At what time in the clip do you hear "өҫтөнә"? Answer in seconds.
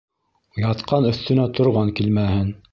1.11-1.47